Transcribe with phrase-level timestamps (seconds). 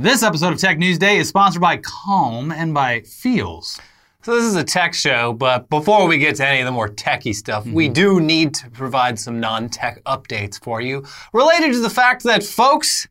[0.00, 3.78] This episode of Tech News Day is sponsored by Calm and by Feals.
[4.22, 6.88] So this is a tech show, but before we get to any of the more
[6.88, 7.92] techy stuff, we mm-hmm.
[7.92, 13.08] do need to provide some non-tech updates for you related to the fact that, folks,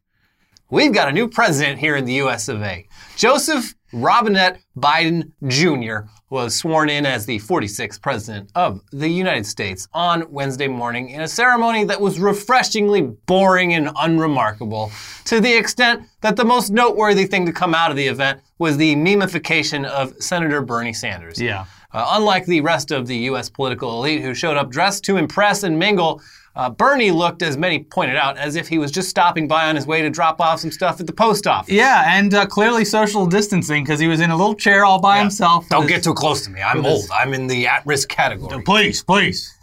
[0.72, 2.48] we've got a new president here in the U.S.
[2.50, 2.88] of A.
[3.16, 6.10] Joseph Robinette Biden Jr.
[6.30, 11.22] was sworn in as the 46th president of the United States on Wednesday morning in
[11.22, 14.92] a ceremony that was refreshingly boring and unremarkable
[15.26, 18.78] to the extent that the most noteworthy thing to come out of the event was
[18.78, 21.42] the memification of Senator Bernie Sanders.
[21.42, 21.66] Yeah.
[21.92, 23.50] Uh, unlike the rest of the U.S.
[23.50, 26.22] political elite who showed up dressed to impress and mingle,
[26.56, 29.76] uh, Bernie looked, as many pointed out, as if he was just stopping by on
[29.76, 31.74] his way to drop off some stuff at the post office.
[31.74, 35.20] Yeah, and uh, clearly social distancing because he was in a little chair all by
[35.20, 35.68] himself.
[35.70, 36.62] Don't his- get too close to me.
[36.62, 37.12] I'm with his- old.
[37.12, 38.62] I'm in the at-risk category.
[38.64, 39.56] Please, please.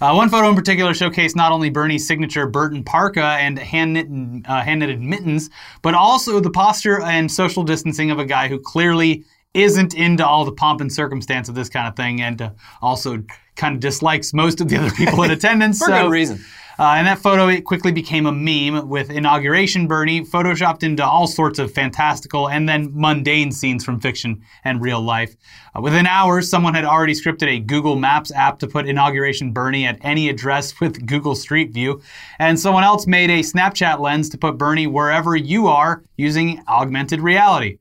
[0.00, 4.62] Uh, one photo in particular showcased not only Bernie's signature Burton parka and hand-knit, uh,
[4.62, 5.50] hand-knitted mittens,
[5.82, 9.24] but also the posture and social distancing of a guy who clearly
[9.54, 13.22] isn't into all the pomp and circumstance of this kind of thing, and uh, also
[13.56, 15.78] kind of dislikes most of the other people in attendance.
[15.78, 16.44] For so, good reason.
[16.80, 21.26] Uh, and that photo it quickly became a meme with inauguration Bernie photoshopped into all
[21.26, 25.34] sorts of fantastical and then mundane scenes from fiction and real life.
[25.74, 29.86] Uh, within hours, someone had already scripted a Google Maps app to put inauguration Bernie
[29.86, 32.00] at any address with Google Street View,
[32.38, 37.20] and someone else made a Snapchat lens to put Bernie wherever you are using augmented
[37.20, 37.78] reality.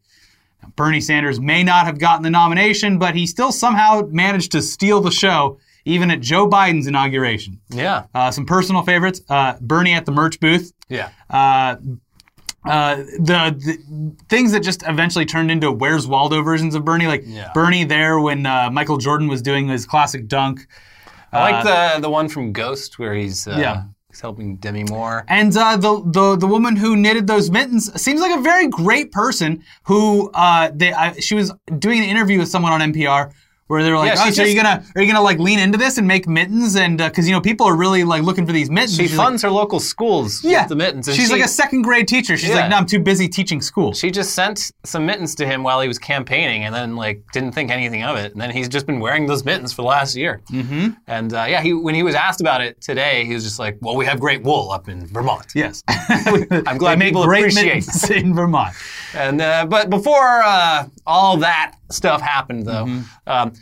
[0.77, 5.01] Bernie Sanders may not have gotten the nomination, but he still somehow managed to steal
[5.01, 7.59] the show, even at Joe Biden's inauguration.
[7.69, 8.05] Yeah.
[8.15, 10.71] Uh, some personal favorites: uh, Bernie at the merch booth.
[10.87, 11.09] Yeah.
[11.29, 11.75] Uh,
[12.65, 17.23] uh, the, the things that just eventually turned into Where's Waldo versions of Bernie, like
[17.25, 17.51] Yeah.
[17.53, 20.67] Bernie there when uh, Michael Jordan was doing his classic dunk,
[21.31, 23.83] I like the the one from Ghost where he's uh, Yeah.
[24.17, 25.23] He's helping Demi Moore.
[25.27, 29.11] and uh, the, the the woman who knitted those mittens seems like a very great
[29.11, 29.63] person.
[29.83, 33.31] Who uh, they I, she was doing an interview with someone on NPR.
[33.67, 35.77] Where they're like, Yeah, oh, so are you gonna are you gonna like lean into
[35.77, 38.69] this and make mittens and because you know people are really like looking for these
[38.69, 38.95] mittens.
[38.95, 41.05] She she's like, funds her local schools yeah, with the mittens.
[41.07, 42.37] She's she, like a second grade teacher.
[42.37, 42.55] She's Yeah.
[42.61, 43.93] like, no, I'm too busy teaching school.
[43.93, 47.51] she just sent some mittens to him while he was campaigning, and then like didn't
[47.51, 48.31] think anything of it.
[48.31, 50.41] And then he's just been wearing those mittens for the last year.
[50.51, 50.89] Mm-hmm.
[51.07, 53.77] And uh, yeah, he when he was asked about it today, he was just like,
[53.81, 55.83] "Well, we have great wool up in Vermont." Yes.
[55.89, 58.73] I'm glad people appreciate mittens in Vermont.
[59.13, 63.53] And uh, but before uh, all that stuff happened, though, um,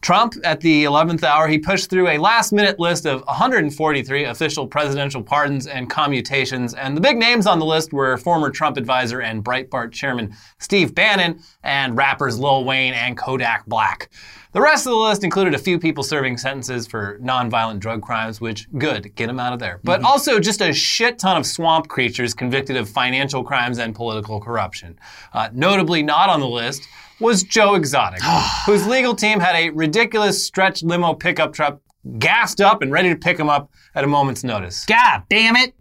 [0.00, 5.22] Trump at the 11th hour he pushed through a last-minute list of 143 official presidential
[5.22, 9.44] pardons and commutations, and the big names on the list were former Trump advisor and
[9.44, 14.10] Breitbart chairman Steve Bannon and rappers Lil Wayne and Kodak Black.
[14.52, 18.40] The rest of the list included a few people serving sentences for nonviolent drug crimes,
[18.40, 19.80] which, good, get them out of there.
[19.84, 24.40] But also just a shit ton of swamp creatures convicted of financial crimes and political
[24.40, 24.98] corruption.
[25.34, 26.82] Uh, notably not on the list
[27.20, 28.22] was Joe Exotic,
[28.66, 31.80] whose legal team had a ridiculous stretch limo pickup truck
[32.18, 34.86] gassed up and ready to pick him up at a moment's notice.
[34.86, 35.74] God damn it.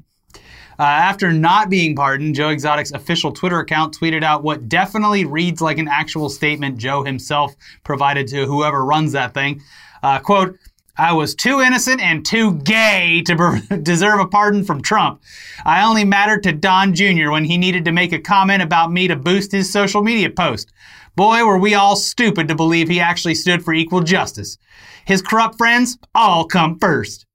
[0.80, 5.62] Uh, after not being pardoned, Joe Exotic's official Twitter account tweeted out what definitely reads
[5.62, 9.62] like an actual statement Joe himself provided to whoever runs that thing.
[10.04, 10.58] Uh, quote,
[11.00, 15.22] I was too innocent and too gay to deserve a pardon from Trump.
[15.64, 17.30] I only mattered to Don Jr.
[17.30, 20.74] when he needed to make a comment about me to boost his social media post.
[21.16, 24.58] Boy, were we all stupid to believe he actually stood for equal justice.
[25.06, 27.27] His corrupt friends all come first.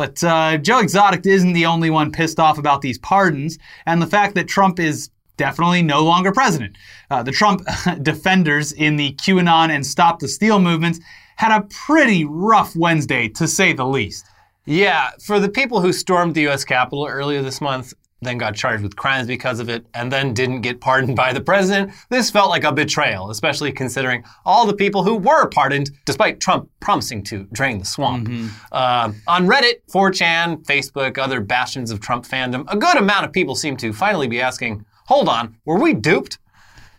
[0.00, 4.06] But uh, Joe Exotic isn't the only one pissed off about these pardons and the
[4.06, 6.78] fact that Trump is definitely no longer president.
[7.10, 7.60] Uh, the Trump
[8.02, 11.00] defenders in the QAnon and Stop the Steal movements
[11.36, 14.24] had a pretty rough Wednesday, to say the least.
[14.64, 16.64] Yeah, for the people who stormed the U.S.
[16.64, 17.92] Capitol earlier this month,
[18.22, 21.40] then got charged with crimes because of it, and then didn't get pardoned by the
[21.40, 26.40] president, this felt like a betrayal, especially considering all the people who were pardoned despite
[26.40, 28.28] Trump promising to drain the swamp.
[28.72, 33.54] Uh, on Reddit, 4chan, Facebook, other bastions of Trump fandom, a good amount of people
[33.54, 36.38] seem to finally be asking, hold on, were we duped?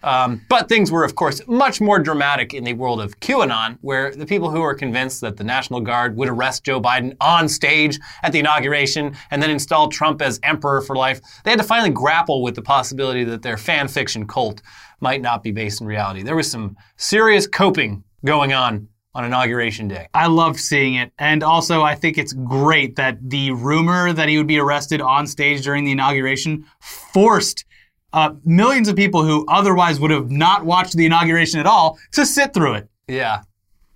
[0.03, 4.13] Um, but things were, of course, much more dramatic in the world of QAnon, where
[4.15, 7.99] the people who were convinced that the National Guard would arrest Joe Biden on stage
[8.23, 11.91] at the inauguration and then install Trump as emperor for life, they had to finally
[11.91, 14.61] grapple with the possibility that their fan fiction cult
[14.99, 16.23] might not be based in reality.
[16.23, 20.07] There was some serious coping going on on inauguration day.
[20.13, 21.11] I loved seeing it.
[21.19, 25.27] And also, I think it's great that the rumor that he would be arrested on
[25.27, 27.65] stage during the inauguration forced
[28.13, 32.25] uh, millions of people who otherwise would have not watched the inauguration at all to
[32.25, 32.89] sit through it.
[33.07, 33.41] Yeah.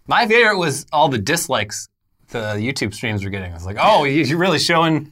[0.07, 1.87] My favorite was all the dislikes
[2.29, 3.51] the YouTube streams were getting.
[3.51, 5.11] I was like, oh, you- you're really showing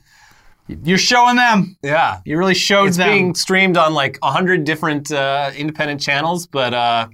[0.67, 1.75] You're showing them.
[1.83, 2.21] Yeah.
[2.25, 3.09] You really showed It's them.
[3.09, 7.07] being streamed on like 100 different uh, independent channels, but uh,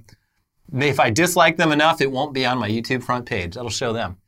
[0.72, 3.54] if I dislike them enough, it won't be on my YouTube front page.
[3.56, 4.18] That'll show them.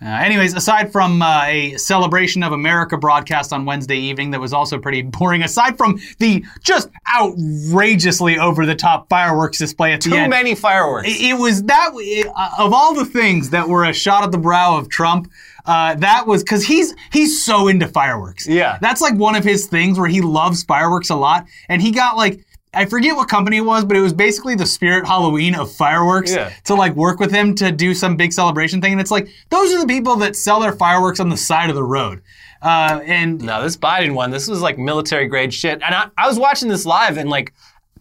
[0.00, 4.52] Uh, anyways, aside from uh, a celebration of America broadcast on Wednesday evening that was
[4.52, 10.10] also pretty boring, aside from the just outrageously over the top fireworks display at the
[10.10, 11.08] Too end, many fireworks.
[11.08, 14.30] it, it was that it, uh, of all the things that were a shot at
[14.32, 15.30] the brow of Trump.
[15.66, 18.46] Uh, that was because he's he's so into fireworks.
[18.46, 18.78] Yeah.
[18.80, 22.16] that's like one of his things where he loves fireworks a lot, and he got
[22.16, 22.44] like.
[22.74, 26.32] I forget what company it was, but it was basically the Spirit Halloween of fireworks
[26.34, 26.50] Yeah.
[26.64, 28.92] to like work with him to do some big celebration thing.
[28.92, 31.76] And it's like those are the people that sell their fireworks on the side of
[31.76, 32.20] the road.
[32.60, 35.80] Uh, and No, this Biden one, this was like military grade shit.
[35.82, 37.52] And I, I was watching this live, and like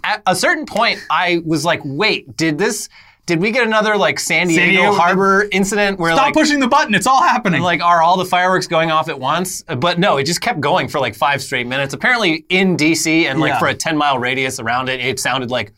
[0.04, 2.90] at a certain point, I was like, wait, did this,
[3.28, 6.60] did we get another like San Diego, Diego- Harbor incident where like stop like, pushing
[6.60, 7.62] the button; it's all happening.
[7.62, 9.62] like are all the fireworks going off at once?
[9.64, 11.94] But no, it just kept going for like five straight minutes.
[11.94, 13.60] Apparently in DC and like Yeah.
[13.60, 15.74] for a 10 mile radius around it, it sounded like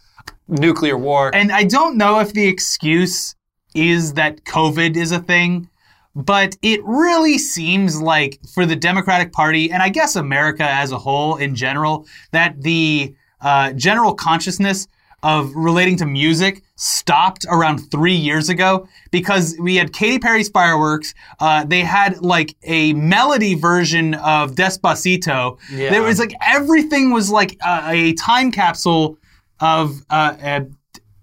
[0.48, 1.34] nuclear war.
[1.34, 3.36] And I don't know if the excuse
[3.76, 5.70] is that COVID is a thing,
[6.16, 10.98] but it really seems like for the Democratic Party, and I guess America as a
[10.98, 14.88] whole in general, that the uh, general consciousness
[15.24, 21.14] of relating to music stopped around three years ago because we had Katy Perry's fireworks.
[21.40, 25.60] Uh, they had like a melody version of Despacito.
[25.72, 25.92] Yeah.
[25.92, 29.18] There was like everything was like a, a time capsule
[29.60, 30.60] of uh, uh,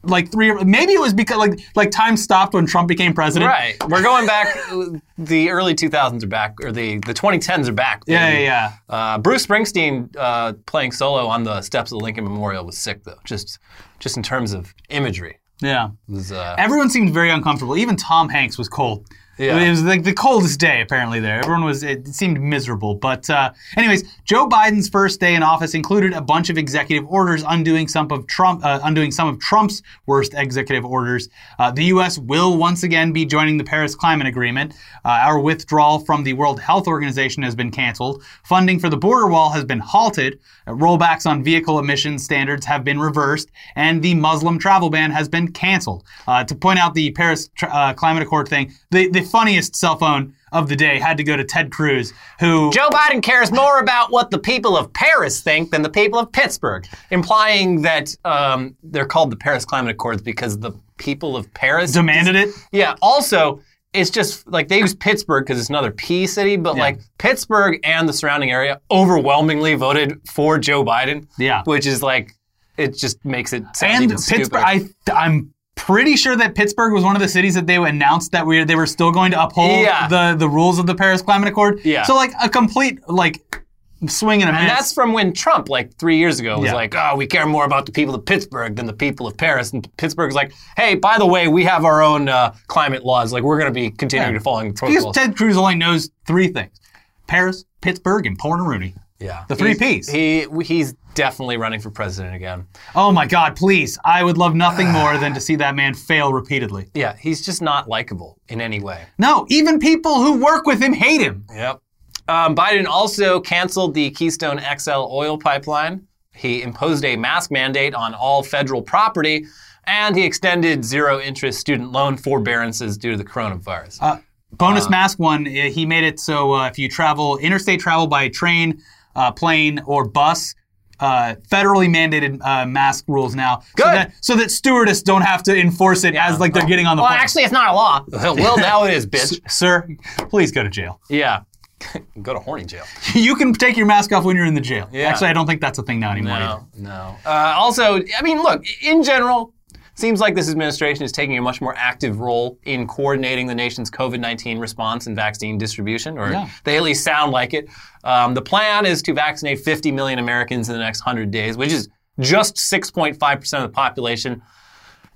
[0.03, 0.53] like three.
[0.63, 3.49] Maybe it was because like like time stopped when Trump became president.
[3.49, 3.77] Right.
[3.89, 4.57] We're going back.
[5.19, 8.03] The early 2000s are back, or the, the 2010s are back.
[8.07, 8.73] Yeah, yeah, yeah.
[8.87, 13.03] Uh, Bruce Springsteen uh, playing solo on the steps of the Lincoln Memorial was sick,
[13.05, 13.17] though.
[13.25, 13.59] Just
[13.99, 15.91] just in terms of imagery, Yeah.
[16.09, 16.33] was.
[16.33, 17.77] Uh, Everyone seemed very uncomfortable.
[17.77, 19.07] Even Tom Hanks was cold.
[19.39, 19.59] Yeah.
[19.59, 21.41] It was like the coldest day apparently there.
[21.41, 22.95] Everyone was it seemed miserable.
[22.95, 27.45] But uh, anyways, Joe Biden's first day in office included a bunch of executive orders
[27.47, 31.29] undoing some of Trump uh, undoing some of Trump's worst executive orders.
[31.59, 32.19] Uh, the U.S.
[32.19, 34.73] will once again be joining the Paris Climate Agreement.
[35.05, 38.23] Uh, our withdrawal from the World Health Organization has been canceled.
[38.45, 40.41] Funding for the border wall has been halted.
[40.67, 45.29] Uh, rollbacks on vehicle emission standards have been reversed, and the Muslim travel ban has
[45.29, 46.05] been canceled.
[46.27, 50.77] Uh, to point out the Paris Climate Accord thing, the funniest cell phone of the
[50.77, 54.39] day had to go to Ted Cruz, who Joe Biden cares more about what the
[54.39, 59.37] people of Paris think than the people of Pittsburgh, implying that um, they're called the
[59.37, 62.55] Paris Climate Accords because the people of Paris demanded it.
[62.73, 62.95] Yeah.
[63.03, 63.61] Also,
[63.93, 66.83] it's just like they use Pittsburgh because it's another P city, but Yeah.
[66.83, 71.27] like Pittsburgh and the surrounding area overwhelmingly voted for Joe Biden.
[71.39, 71.63] Yeah.
[71.65, 72.33] Which is like,
[72.77, 74.63] it just makes it sound And Pittsburgh.
[74.65, 78.45] I, I'm pretty sure that Pittsburgh was one of the cities that they announced that
[78.47, 80.09] we they were still going to uphold Yeah.
[80.09, 81.81] the, the rules of the Paris Climate Accord.
[81.85, 82.03] Yeah.
[82.05, 83.63] So like a complete like
[84.09, 86.75] swing and a And that's from when Trump, like three years ago, was Yeah.
[86.75, 89.73] like, oh, we care more about the people of Pittsburgh than the people of Paris.
[89.73, 93.33] And Pittsburgh's like, hey, by the way, we have our own uh, climate laws.
[93.33, 94.39] Like, we're going to be continuing Yeah.
[94.39, 95.15] to following the because protocols.
[95.17, 96.79] Ted Cruz only knows three things:
[97.27, 98.95] Paris, Pittsburgh, and Porter Rooney.
[99.21, 99.45] Yeah.
[99.49, 100.13] the three He's- Ps.
[100.13, 102.67] He, he's definitely running for president again.
[102.95, 103.57] Oh my God!
[103.57, 106.89] Please, I would love nothing more than to see that man fail repeatedly.
[106.95, 109.05] Yeah, he's just not likable in any way.
[109.19, 111.45] No, even people who work with him hate him.
[111.53, 111.81] Yep.
[112.29, 116.07] Um, Biden also canceled the Keystone XL oil pipeline.
[116.35, 119.47] He imposed a mask mandate on all federal property,
[119.85, 123.99] and he extended zero interest student loan forbearances due to the coronavirus.
[124.03, 124.19] Uh,
[124.53, 128.29] bonus mask one, uh, he made it so uh, if you travel interstate travel by
[128.29, 128.83] train,
[129.17, 130.55] uh, plane, or bus,
[131.01, 133.61] uh, federally mandated uh, mask rules now.
[133.61, 133.95] So Good.
[133.95, 137.03] that, so that stewardess don't have to enforce it as like they're getting on the
[137.03, 137.21] well, plane.
[137.21, 138.05] actually, it's not a law.
[138.13, 139.39] well, now it is, bitch.
[139.51, 139.89] Sir,
[140.31, 141.01] please go to jail.
[141.09, 141.43] Yeah.
[142.23, 142.85] Go to horny jail.
[143.15, 144.89] you can take your mask off when you're in the jail.
[144.91, 145.09] Yeah.
[145.09, 146.33] Actually, I don't think that's a thing now anymore.
[146.33, 146.65] either.
[146.79, 147.17] No, no.
[147.27, 149.53] Uh, also, I mean, look, in general,
[149.97, 153.91] seems like this administration is taking a much more active role in coordinating the nation's
[153.91, 156.49] COVID 19 response and vaccine distribution, or Yeah.
[156.65, 157.69] they at least sound like it.
[158.05, 161.73] Um, the plan is to vaccinate 50 million Americans in the next 100 days, which
[161.73, 161.89] is
[162.21, 164.43] just 6.5% of the population.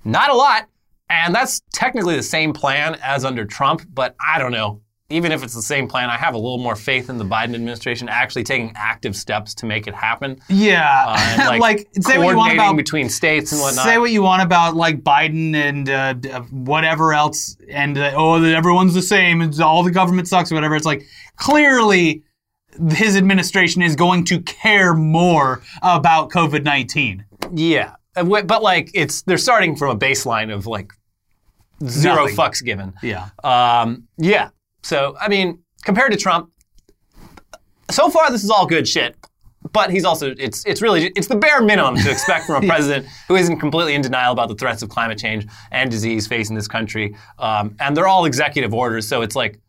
[0.03, 0.67] Not a lot.
[1.09, 4.81] And that's technically the same plan as under Trump, but I don't know.
[5.11, 7.53] Even if it's the same plan, I have a little more faith in the Biden
[7.55, 10.39] administration actually taking active steps to make it happen.
[10.49, 11.17] Yeah, Uh,
[11.51, 13.85] and, like, say what you want about between states and whatnot.
[13.85, 18.41] Say what you want about like Biden and uh, uh, whatever else, and uh, oh,
[18.43, 20.75] everyone's the same, and all the government sucks, or whatever.
[20.75, 21.03] It's like
[21.35, 22.23] clearly
[22.91, 27.25] his administration is going to care more about COVID nineteen.
[27.53, 30.93] yeah, Uh, but like it's they're starting from a baseline of like
[31.85, 32.35] zero Nothing.
[32.37, 32.93] fucks given.
[33.03, 34.49] Yeah, Um, yeah.
[34.83, 36.49] So I mean, compared to Trump,
[37.89, 39.15] so far, this is all good shit.
[39.73, 43.05] But he's also it's it's really it's the bare minimum to expect from a president
[43.27, 46.67] who isn't completely in denial about the threats of climate change and disease facing this
[46.67, 47.15] country.
[47.37, 49.59] Um, and they're all executive orders, so it's like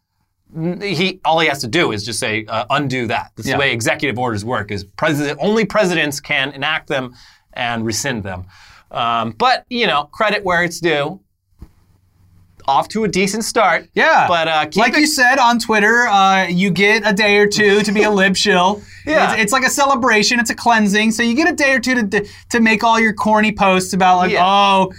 [0.80, 3.32] he all he has to do is just say uh, undo that.
[3.36, 3.56] That's Yeah.
[3.56, 4.70] the way executive orders work.
[4.70, 7.14] Is president only presidents can enact them
[7.52, 8.46] and rescind them.
[8.90, 11.20] Um, but you know, credit where it's due.
[12.66, 13.88] Off to a decent start.
[13.94, 14.26] Yeah.
[14.28, 17.82] But uh, like it- you said on Twitter, uh, you get a day or two
[17.82, 18.82] to be a lib shill.
[19.06, 19.32] Yeah.
[19.32, 20.38] It's, it's like a celebration.
[20.40, 21.10] It's a cleansing.
[21.12, 24.18] So you get a day or two to to make all your corny posts about
[24.18, 24.44] like, Yeah.
[24.46, 24.92] oh,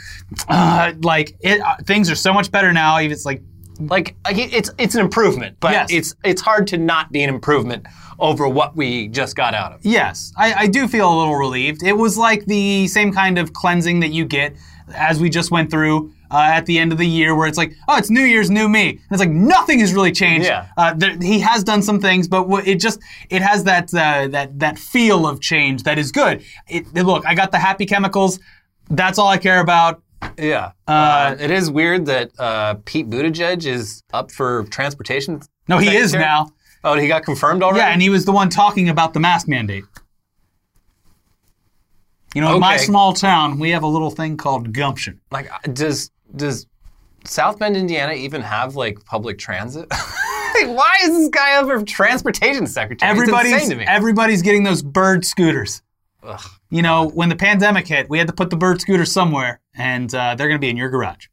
[0.49, 2.99] uh, like it, uh, things are so much better now.
[2.99, 3.41] Even it's like,
[3.79, 5.87] like it's it's an improvement, but Yes.
[5.91, 7.85] it's it's hard to not be an improvement
[8.19, 9.79] over what we just got out of.
[9.83, 11.81] yes, I, I do feel a little relieved.
[11.83, 14.55] It was like the same kind of cleansing that you get
[14.95, 16.13] as we just went through.
[16.33, 18.67] Uh, at the end of the year, where it's like, oh, it's New Year's, new
[18.67, 20.47] me, and it's like nothing has really changed.
[20.47, 20.65] Yeah.
[20.75, 22.99] Uh, there, he has done some things, but what- it just
[23.29, 26.41] it has that uh, that that feel of change that is good.
[26.67, 28.39] It, it- look, I got the happy chemicals.
[28.89, 30.01] That's all I care about.
[30.39, 35.39] Yeah, uh, it is weird that uh, Pete Buttigieg is up for transportation.
[35.67, 36.49] No, he is now.
[36.83, 37.79] Oh, he got confirmed already.
[37.79, 39.83] Yeah, and he was the one talking about the mask mandate.
[42.35, 45.21] You know, in my small town, we have a little thing called gumption.
[45.31, 46.67] like, uh, does does
[47.25, 49.91] South Bend, Indiana, even have like public transit?
[50.55, 53.09] Like, Why is this guy for transportation secretary?
[53.09, 53.85] Everybody's insane to me.
[53.87, 55.81] everybody's getting those bird scooters.
[56.21, 56.39] Ugh.
[56.69, 60.13] You know, when the pandemic hit, we had to put the bird scooters somewhere, and
[60.13, 61.25] uh, they're going to be in your garage.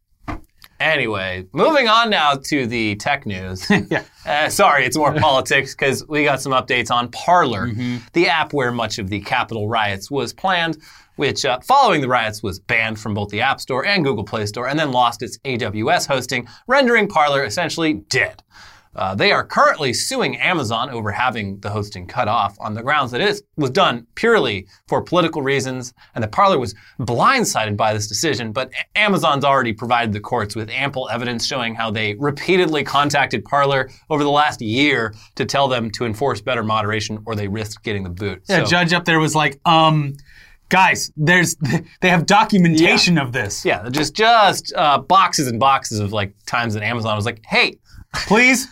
[0.80, 3.70] Anyway, moving on now to the tech news.
[3.90, 4.02] Yeah.
[4.26, 7.98] Uh, sorry, it's more politics because we got some updates on Parler, Mm-hmm.
[8.14, 10.78] the app where much of the Capitol riots was planned,
[11.16, 14.46] which uh, following the riots was banned from both the App Store and Google Play
[14.46, 18.42] Store and then lost its AWS hosting, rendering Parler essentially dead.
[18.96, 23.12] Uh, they are currently suing Amazon over having the hosting cut off on the grounds
[23.12, 28.08] that it was done purely for political reasons and that Parler was blindsided by this
[28.08, 28.50] decision.
[28.52, 33.90] But Amazon's already provided the courts with ample evidence showing how they repeatedly contacted Parler
[34.10, 38.02] over the last year to tell them to enforce better moderation or they risked getting
[38.02, 38.42] the boot.
[38.48, 40.14] Yeah, So- judge up there was like, um,
[40.68, 41.56] guys, there's
[42.00, 43.64] they have documentation of this.
[43.64, 47.78] yeah, just just uh, boxes and boxes of like times that Amazon was like, "Hey,
[48.12, 48.68] Please,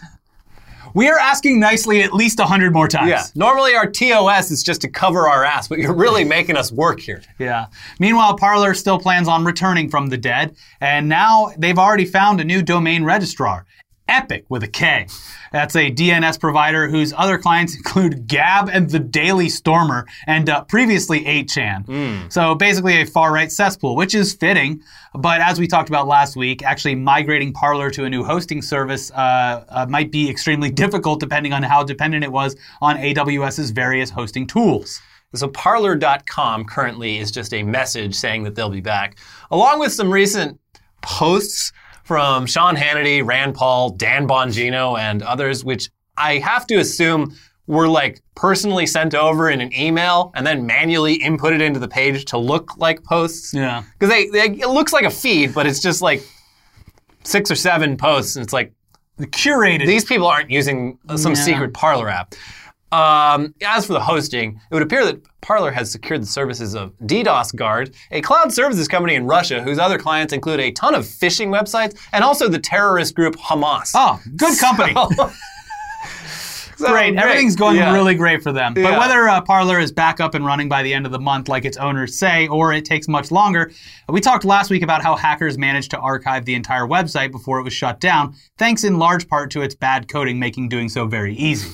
[0.94, 3.10] we are asking nicely at least a hundred more times.
[3.10, 6.72] yeah, normally our TOS is just to cover our ass, but you're really making us
[6.72, 7.66] work here." Yeah.
[8.00, 12.44] Meanwhile, Parler still plans on returning from the dead, and now they've already found a
[12.44, 13.66] new domain registrar.
[14.08, 15.06] Epik with a K.
[15.52, 20.64] That's a DNS provider whose other clients include Gab and the Daily Stormer, and uh,
[20.64, 22.32] previously 8chan.
[22.32, 24.82] So basically a far right cesspool, which is fitting.
[25.14, 29.10] But as we talked about last week, actually migrating Parler to a new hosting service
[29.12, 34.10] uh, uh, might be extremely difficult depending on how dependent it was on AWS's various
[34.10, 35.00] hosting tools.
[35.34, 39.18] So parler.com currently is just a message saying that they'll be back,
[39.50, 40.58] along with some recent
[41.02, 41.72] posts
[42.08, 47.36] from Sean Hannity, Rand Paul, Dan Bongino, and others, which I have to assume
[47.66, 52.24] were like personally sent over in an email and then manually inputted into the page
[52.24, 53.52] to look like posts.
[53.52, 53.82] Yeah.
[53.92, 56.22] Because they, they, it looks like a feed, but it's just like
[57.24, 58.72] six or seven posts, and it's like
[59.18, 59.86] The curated.
[59.86, 61.42] these people aren't using some Yeah.
[61.42, 62.34] secret Parler app.
[62.90, 66.92] Um, as for the hosting, it would appear that Parler has secured the services of
[67.00, 71.04] DDoS Guard, a cloud services company in Russia whose other clients include a ton of
[71.04, 73.90] phishing websites and also the terrorist group Hamas.
[73.94, 74.94] Oh, good company.
[76.78, 77.16] So, great.
[77.16, 77.92] Everything's going Yeah.
[77.92, 78.72] really great for them.
[78.72, 81.48] But whether uh, Parler is back up and running by the end of the month,
[81.48, 83.72] like its owners say, or it takes much longer,
[84.08, 87.64] we talked last week about how hackers managed to archive the entire website before it
[87.64, 91.34] was shut down, thanks in large part to its bad coding making doing so very
[91.34, 91.68] easy.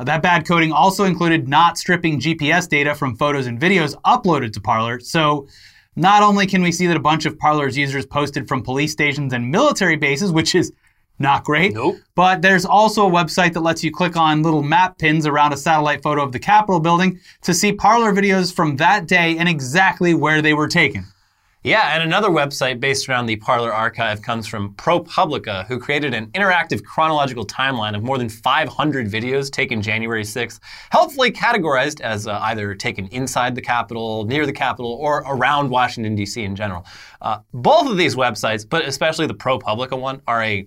[0.00, 4.52] Uh, That bad coding also included not stripping GPS data from photos and videos uploaded
[4.54, 4.98] to Parler.
[5.00, 5.46] So
[5.94, 9.32] not only can we see that a bunch of Parler's users posted from police stations
[9.32, 10.72] and military bases, which is
[11.18, 11.96] not great, Nope.
[12.14, 15.56] but there's also a website that lets you click on little map pins around a
[15.56, 20.14] satellite photo of the Capitol building to see Parler videos from that day and exactly
[20.14, 21.04] where they were taken.
[21.62, 26.28] Yeah, and another website based around the Parler archive comes from ProPublica, who created an
[26.28, 30.58] interactive chronological timeline of more than 500 videos taken January 6th,
[30.90, 36.14] helpfully categorized as uh, either taken inside the Capitol, near the Capitol, or around Washington,
[36.14, 36.42] D.C.
[36.42, 36.86] in general.
[37.20, 40.66] Uh, both of these websites, but especially the ProPublica one, are a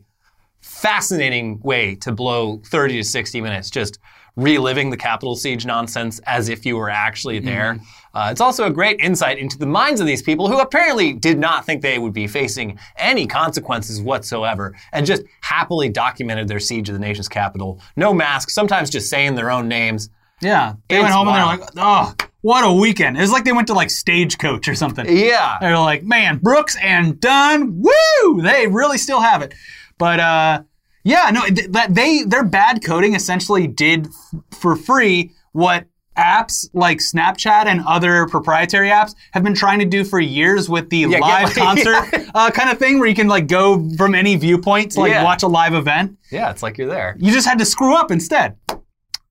[0.62, 3.98] fascinating way to blow 30 to 60 minutes just
[4.36, 7.74] reliving the Capitol siege nonsense as if you were actually there.
[7.74, 7.86] Mm-hmm.
[8.14, 11.40] Uh, it's also a great insight into the minds of these people who apparently did
[11.40, 16.88] not think they would be facing any consequences whatsoever and just happily documented their siege
[16.90, 17.82] of the nation's capital.
[17.96, 20.10] No masks, sometimes just saying their own names.
[20.42, 20.74] Yeah.
[20.90, 21.52] They It's went home wild.
[21.52, 23.18] and they're like, oh, what a weekend.
[23.18, 25.06] It was like they went to like Stagecoach or something.
[25.10, 25.58] Yeah.
[25.60, 28.42] They're like, man, Brooks and Dunn, woo!
[28.42, 29.54] They really still have it.
[29.98, 30.64] But uh,
[31.04, 35.86] yeah, no, th- that they their bad coding essentially did f- for free what
[36.18, 40.90] apps like Snapchat and other proprietary apps have been trying to do for years with
[40.90, 42.06] the get live concert
[42.36, 45.24] uh, kind of thing, where you can like go from any viewpoint to like Yeah.
[45.24, 46.18] watch a live event.
[46.32, 47.16] Yeah, it's like you're there.
[47.20, 48.58] You just had to screw up instead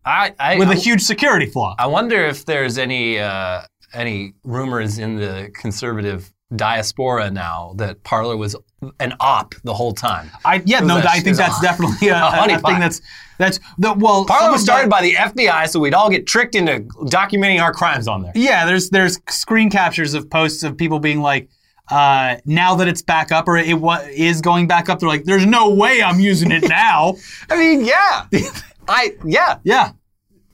[0.05, 1.75] I, I, with I- a huge security flaw.
[1.79, 3.63] I wonder if there's any uh,
[3.95, 8.57] any rumors in the conservative diaspora now that Parler was
[9.01, 10.31] an op the whole time.
[10.45, 13.01] I yeah, no, a- I think is a- that's definitely a, a a thing that's
[13.39, 14.25] that's the well.
[14.25, 18.09] Parler was started by the FBI, so we'd all get tricked into documenting our crimes
[18.09, 18.33] on there.
[18.35, 21.49] Yeah, there's there's screen captures of posts of people being like,
[21.91, 25.25] uh, now that it's back up or it wa- is going back up, they're like,
[25.25, 27.15] there's no way I'm using it now.
[27.51, 28.27] I mean, yeah,
[28.89, 29.93] I yeah, yeah,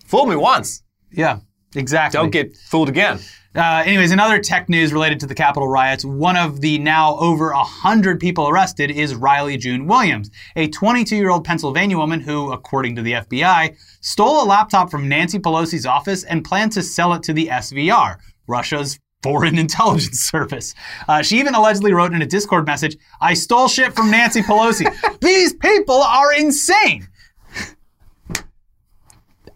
[0.07, 1.41] fool me once, yeah,
[1.75, 2.19] exactly.
[2.19, 3.19] don't get fooled again.
[3.59, 7.53] Uh, anyways, another tech news related to the Capitol riots, one of the now over
[7.53, 12.95] 100 people arrested is Riley June Williams, a 22 year old Pennsylvania woman who, according
[12.95, 17.25] to the FBI, stole a laptop from Nancy Pelosi's office and planned to sell it
[17.25, 20.73] to the SVR, Russia's foreign intelligence service.
[21.09, 24.87] Uh, she even allegedly wrote in a Discord message, I stole shit from Nancy Pelosi.
[25.21, 27.09] These people are insane.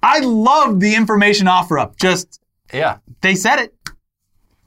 [0.02, 1.96] I love the information offer up.
[1.98, 2.40] Just,
[2.72, 2.96] Yeah.
[3.20, 3.72] they said it.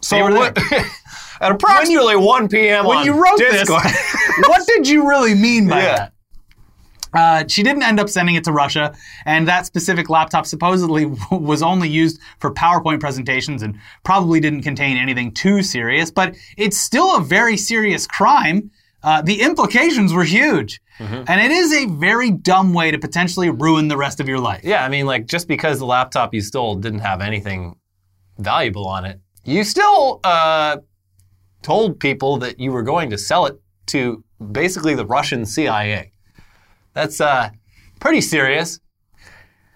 [0.05, 0.55] So They were what,
[1.41, 2.85] at approximately 1 p.m.
[2.85, 4.13] when on you wrote Discord, this,
[4.47, 5.95] what did you really mean by Yeah.
[5.95, 6.11] that?
[7.11, 8.93] Uh, she didn't end up sending it to Russia,
[9.25, 14.95] and that specific laptop supposedly was only used for PowerPoint presentations and probably didn't contain
[14.95, 18.69] anything too serious, but it's still a very serious crime.
[19.01, 20.81] Uh, the implications were huge.
[20.99, 24.61] And it is a very dumb way to potentially ruin the rest of your life.
[24.63, 27.75] Yeah, I mean, like just because the laptop you stole didn't have anything
[28.37, 30.77] valuable on it, you still uh,
[31.61, 36.11] told people that you were going to sell it to basically the Russian CIA.
[36.93, 37.49] That's uh,
[37.99, 38.79] pretty serious.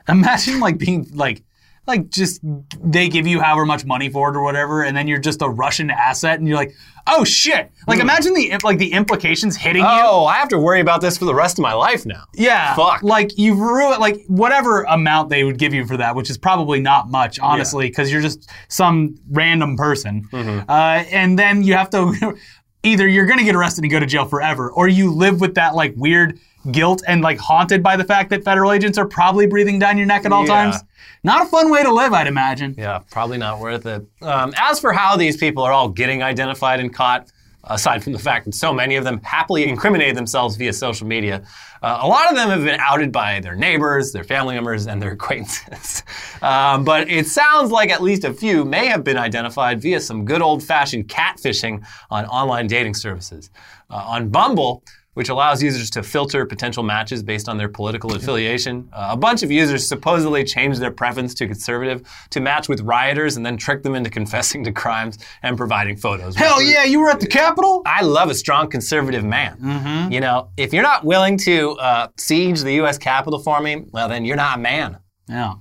[0.08, 1.44] Imagine like being like
[1.86, 2.42] like just
[2.84, 5.50] they give you however much money for it or whatever, and then you're just a
[5.50, 6.74] Russian asset, and you're like,
[7.10, 7.72] oh shit!
[7.88, 9.88] Like imagine the like the implications hitting you.
[9.90, 12.24] Oh, I have to worry about this for the rest of my life now.
[12.36, 13.04] Yeah, Fuck.
[13.04, 16.80] Like you've ruined like whatever amount they would give you for that, which is probably
[16.80, 20.70] not much, honestly, because you're just some random person, Mm-hmm.
[20.70, 22.38] uh, and then you have to
[22.84, 25.76] either you're gonna get arrested and go to jail forever, or you live with that
[25.76, 26.40] like weird
[26.72, 30.08] guilt and like haunted by the fact that federal agents are probably breathing down your
[30.08, 30.54] neck at all Yeah.
[30.72, 30.76] times.
[31.24, 32.76] Not a fun way to live, I'd imagine.
[32.78, 34.06] Yeah, probably not worth it.
[34.22, 37.28] Um, as for how these people are all getting identified and caught,
[37.66, 41.44] aside from the fact that so many of them happily incriminated themselves via social media,
[41.84, 45.02] uh, a lot of them have been outed by their neighbors, their family members, and
[45.02, 46.04] their acquaintances.
[46.42, 50.24] um, but it sounds like at least a few may have been identified via some
[50.26, 53.50] good old fashioned catfishing on online dating services.
[53.90, 54.84] Uh, on Bumble,
[55.20, 58.88] which allows users to filter potential matches based on their political affiliation.
[58.94, 63.36] Uh, a bunch of users supposedly changed their preference to conservative to match with rioters
[63.36, 66.38] and then trick them into confessing to crimes and providing photos.
[66.38, 67.82] Hell yeah, you were at the Capitol?
[67.86, 70.10] I love a strong conservative man.
[70.10, 72.98] You know, if you're not willing to uh, siege the U.S.
[72.98, 75.00] Capitol for me, well, then you're not a man.
[75.28, 75.56] Yeah.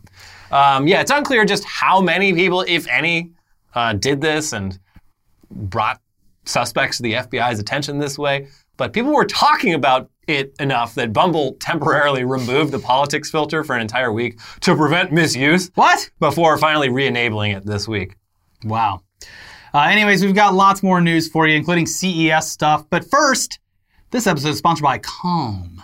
[0.53, 3.33] Um, yeah, it's unclear just how many people, if any,
[3.75, 4.79] uh, did this and
[5.51, 6.01] brought
[6.45, 8.47] suspects to the FBI's attention this way.
[8.79, 13.75] But people were talking about it enough that Bumble temporarily removed the politics filter for
[13.75, 16.11] an entire week to prevent misuse What?
[16.21, 18.17] before finally re enabling it this week.
[18.65, 19.03] Wow.
[19.75, 22.87] Uh, anyways, we've got lots more news for you, including CES stuff.
[22.89, 23.59] But first,
[24.11, 25.83] this episode is sponsored by Calm.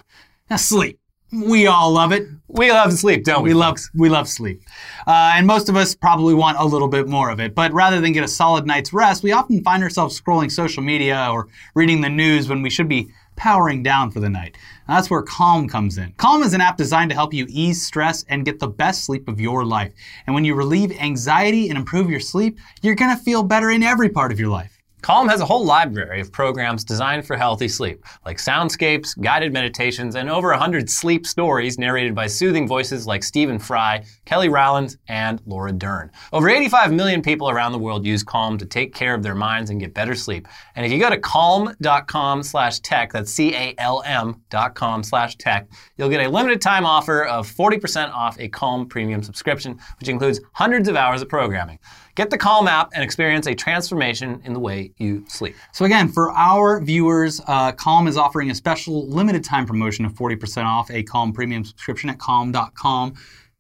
[0.49, 0.99] Now, sleep.
[1.35, 2.29] We all love it.
[2.47, 3.51] We love sleep, don't we?
[3.51, 4.63] We love we love sleep,
[5.09, 7.55] uh, and most of us probably want a little bit more of it.
[7.55, 11.29] But rather than get a solid night's rest, we often find ourselves scrolling social media
[11.33, 14.57] or reading the news when we should be powering down for the night.
[14.87, 16.13] And that's where Calm comes in.
[16.13, 19.27] Calm is an app designed to help you ease stress and get the best sleep
[19.27, 19.93] of your life.
[20.27, 24.09] And when you relieve anxiety and improve your sleep, you're gonna feel better in every
[24.09, 24.74] part of your life.
[25.05, 30.17] Calm has a whole library of programs designed for healthy sleep, like soundscapes, guided meditations,
[30.17, 35.43] and over 100 sleep stories narrated by soothing voices like Stephen Fry, Kelly Rowland, and
[35.45, 36.11] Laura Dern.
[36.33, 39.69] Over 85 million people around the world use Calm to take care of their minds
[39.69, 40.49] and get better sleep.
[40.75, 46.09] And if you go to calm.com slash tech, that's C-A-L-M dot com slash tech, you'll
[46.09, 50.89] get a limited time offer of 40% off a Calm premium subscription, which includes hundreds
[50.89, 51.79] of hours of programming.
[52.15, 55.57] Get the Calm app and experience a transformation in the way you sleep.
[55.73, 60.13] So again, for our viewers, uh, Calm is offering a special limited time promotion of
[60.13, 63.15] 40% off a Calm premium subscription at calm.com.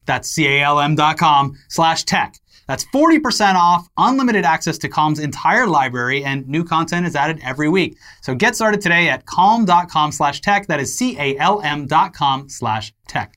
[0.06, 2.36] That's C-A-L-M.com slash tech.
[2.68, 7.68] That's 40% off, unlimited access to Calm's entire library, and new content is added every
[7.68, 7.98] week.
[8.22, 10.66] So get started today at calm.com slash tech.
[10.68, 13.36] That is C-A-L-M dot com slash tech.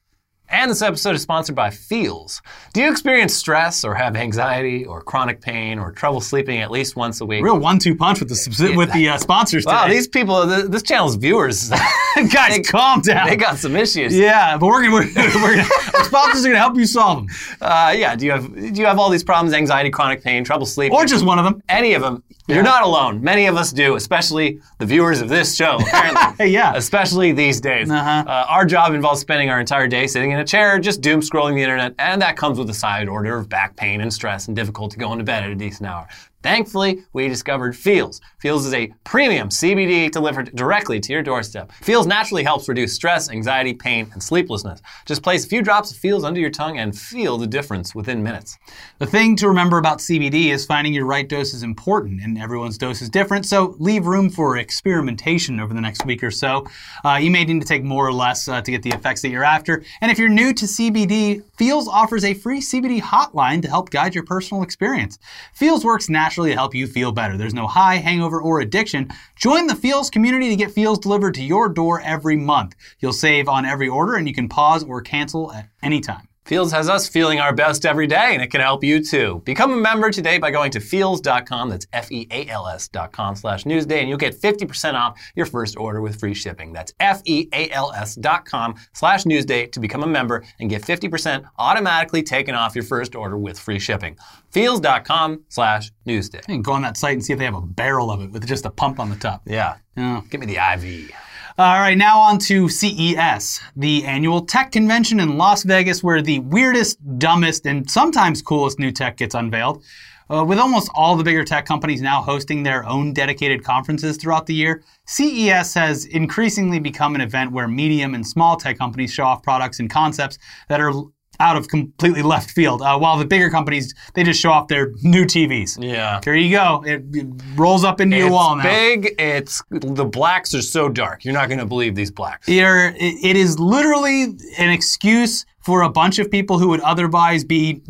[0.49, 2.41] And this episode is sponsored by Feals.
[2.73, 6.95] Do you experience stress or have anxiety or chronic pain or trouble sleeping at least
[6.95, 7.43] once a week?
[7.43, 9.75] Real one-two punch with the with the uh, sponsors today.
[9.75, 11.69] Wow, these people, this channel's viewers,
[12.33, 13.27] guys, calm down.
[13.27, 14.17] they got some issues.
[14.17, 17.35] yeah, but we're gonna, we're, we're gonna our sponsors are gonna help you solve them,
[17.59, 18.15] Uh, yeah.
[18.15, 19.53] Do you have do you have all these problems?
[19.53, 21.61] Anxiety, chronic pain, trouble sleeping, or just one of them.
[21.67, 22.23] any of them?
[22.47, 23.21] You're not alone.
[23.21, 25.79] Many of us do, especially the viewers of this show.
[25.81, 26.71] Apparently, yeah.
[26.75, 27.91] especially these days.
[27.91, 28.23] Uh-huh.
[28.25, 31.55] Uh, our job involves spending our entire day sitting in a chair, just doom scrolling
[31.55, 34.55] the internet, and that comes with a side order of back pain and stress and
[34.55, 36.07] difficulty going to bed at a decent hour.
[36.43, 38.21] Thankfully, we discovered Feals.
[38.39, 41.71] Feals is a premium CBD delivered directly to your doorstep.
[41.81, 44.79] Feals naturally helps reduce stress, anxiety, pain, and sleeplessness.
[45.07, 48.21] Just place a few drops of Feals under your tongue and feel the difference within
[48.21, 48.55] minutes.
[48.99, 52.77] The thing to remember about CBD is finding your right dose is important, and everyone's
[52.77, 56.67] dose is different, so leave room for experimentation over the next week or so.
[57.03, 59.29] Uh, you may need to take more or less uh, to get the effects that
[59.29, 59.83] you're after.
[60.01, 64.13] And if you're new to CBD, Feals offers a free CBD hotline to help guide
[64.13, 65.17] your personal experience.
[65.53, 67.37] Feals works naturally to help you feel better.
[67.37, 69.09] There's no high, hangover, or addiction.
[69.35, 72.75] Join the Feals community to get Feals delivered to your door every month.
[72.99, 76.27] You'll save on every order, and you can pause or cancel at any time.
[76.47, 79.41] Feals has us feeling our best every day, and it can help you too.
[79.43, 84.33] Become a member today by going to feals.com, that's F-E-A-L-S.com slash newsday, and you'll get
[84.33, 86.71] 50% off your first order with free shipping.
[86.71, 92.85] That's F-E-A-L-S.com slash newsday to become a member and get 50% automatically taken off your
[92.85, 94.15] first order with free shipping.
[94.51, 96.43] Feals.com slash newsday.
[96.43, 98.47] Can go on that site and see if they have a barrel of it with
[98.47, 99.41] just a pump on the top.
[99.45, 99.75] Yeah.
[99.97, 100.21] Yeah.
[100.29, 101.11] Give me the IV.
[101.59, 106.37] All right, now on to CES, the annual tech convention in Las Vegas, where the
[106.37, 109.83] weirdest, dumbest, and sometimes coolest new tech gets unveiled.
[110.29, 114.45] Uh, with almost all the bigger tech companies now hosting their own dedicated conferences throughout
[114.45, 119.23] the year, CES has increasingly become an event where medium and small tech companies show
[119.23, 120.37] off products and concepts
[120.69, 120.91] that are
[121.39, 124.91] out of completely left field, uh, while the bigger companies they just show off their
[125.03, 125.77] new TVs.
[125.81, 126.19] Yeah.
[126.23, 126.83] There you go.
[126.85, 128.63] It, it rolls up into your wall now.
[128.63, 129.15] big.
[129.19, 131.23] It's the blacks are so dark.
[131.25, 132.47] You're not going to believe these blacks.
[132.49, 132.55] It
[132.99, 134.23] it is literally
[134.57, 137.81] an excuse for a bunch of people who would otherwise be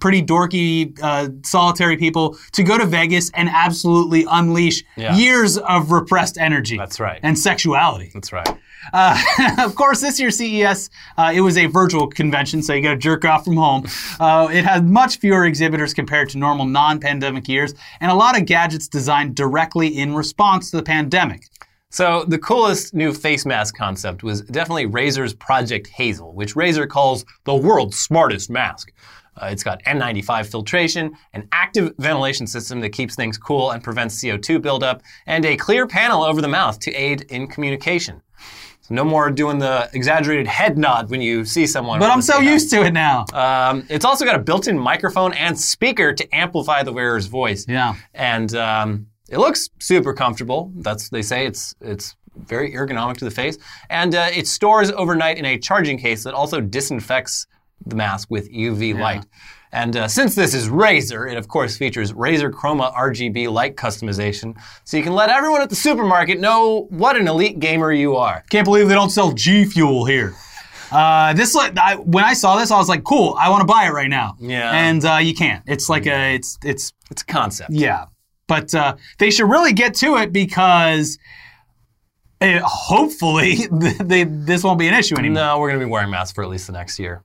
[0.00, 5.14] pretty dorky, uh, solitary people to go to Vegas and absolutely unleash Yeah.
[5.16, 6.76] years of repressed energy.
[6.76, 7.20] That's right.
[7.22, 8.10] And sexuality.
[8.12, 8.48] That's right.
[8.92, 9.20] Uh,
[9.58, 12.96] of course, this year's CES, uh, it was a virtual convention, so you got to
[12.96, 13.86] jerk off from home.
[14.18, 18.46] Uh, it had much fewer exhibitors compared to normal non-pandemic years, and a lot of
[18.46, 21.44] gadgets designed directly in response to the pandemic.
[21.92, 27.24] So the coolest new face mask concept was definitely Razer's Project Hazel, which Razer calls
[27.44, 28.92] the world's smartest mask.
[29.36, 34.22] Uh, it's got N95 filtration, an active ventilation system that keeps things cool and prevents
[34.22, 38.22] CO2 buildup, and a clear panel over the mouth to aid in communication.
[38.90, 42.00] No more doing the exaggerated head nod when you see someone.
[42.00, 43.24] But I'm so used to it now.
[43.32, 47.64] Um, it's also got a built-in microphone and speaker to amplify the wearer's voice.
[47.68, 47.94] Yeah.
[48.14, 50.72] And um, it looks super comfortable.
[50.76, 55.38] That's they say it's it's very ergonomic to the face, and uh, it stores overnight
[55.38, 57.46] in a charging case that also disinfects
[57.86, 59.24] the mask with UV light.
[59.72, 64.56] And uh, since this is Razer, it of course features Razer Chroma RGB light customization,
[64.84, 68.42] so you can let everyone at the supermarket know what an elite gamer you are.
[68.50, 70.34] Can't believe they don't sell G Fuel here.
[70.90, 73.86] Uh, this I, when I saw this, I was like, "Cool, I want to buy
[73.86, 74.72] it right now." Yeah.
[74.72, 75.62] And uh, you can't.
[75.68, 77.70] It's like a, it's, it's, It's a concept.
[77.70, 78.06] yeah.
[78.48, 81.16] But uh, they should really get to it because
[82.40, 83.58] uh, hopefully
[84.00, 85.34] they, this won't be an issue anymore.
[85.42, 87.22] No, we're going to be wearing masks for at least the next year.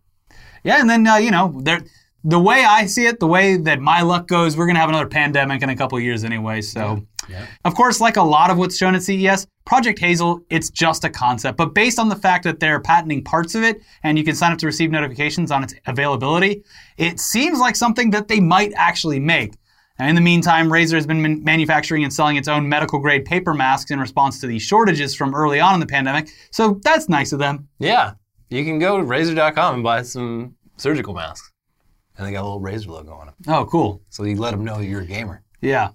[0.65, 1.82] Yeah, and then uh, you know, there,
[2.25, 5.08] the way I see it, the way that my luck goes, we're gonna have another
[5.08, 6.62] pandemic in a couple of years anyway.
[6.62, 7.45] So, Yeah.
[7.63, 11.10] of course, like a lot of what's shown at CES, Project Hazel, it's just a
[11.10, 11.56] concept.
[11.58, 14.51] But based on the fact that they're patenting parts of it, and you can sign
[14.51, 16.63] up to receive notifications on its availability,
[16.97, 19.54] it seems like something that they might actually make.
[19.99, 23.23] Now, in the meantime, Razer has been man- manufacturing and selling its own medical grade
[23.25, 26.28] paper masks in response to the shortages from early on in the pandemic.
[26.51, 27.67] So that's nice of them.
[27.80, 28.13] Yeah.
[28.49, 31.51] You can go to razer.com and buy some surgical masks.
[32.17, 33.36] And they got a little razor logo on them.
[33.47, 34.01] Oh, cool.
[34.10, 35.43] So you let them know you're a gamer.
[35.62, 35.89] Yeah.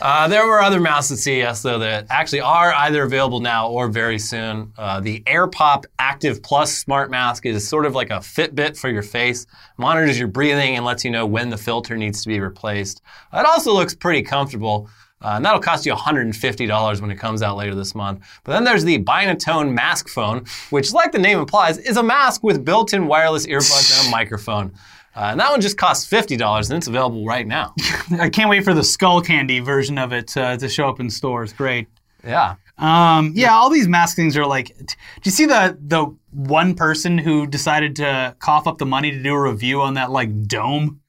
[0.00, 3.86] Uh, there were other masks at CES though that actually are either available now or
[3.88, 4.72] very soon.
[4.78, 9.02] Uh, the AirPop Active Plus smart mask is sort of like a Fitbit for your
[9.02, 13.02] face, monitors your breathing and lets you know when the filter needs to be replaced.
[13.34, 14.88] It also looks pretty comfortable.
[15.22, 18.26] Uh, and that'll cost you $150 when it comes out later this month.
[18.42, 22.42] But then there's the Binatone Mask Phone, which, like the name implies, is a mask
[22.42, 24.72] with built-in wireless earbuds and a microphone.
[25.14, 27.74] Uh, and that one just costs $50 and it's available right now.
[28.18, 31.52] I can't wait for the Skullcandy version of it uh, to show up in stores.
[31.52, 31.88] Great.
[32.24, 32.54] Yeah.
[32.78, 34.74] Um, yeah, all these mask things are like.
[34.78, 39.22] Do you see the the one person who decided to cough up the money to
[39.22, 41.00] do a review on that like dome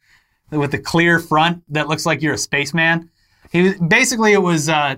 [0.50, 3.10] with the clear front that looks like you're a spaceman?
[3.52, 4.70] He basically it was.
[4.70, 4.96] Uh,